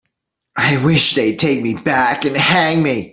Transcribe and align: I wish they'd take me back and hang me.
I 0.57 0.83
wish 0.83 1.13
they'd 1.13 1.39
take 1.39 1.61
me 1.61 1.75
back 1.75 2.25
and 2.25 2.35
hang 2.35 2.81
me. 2.81 3.09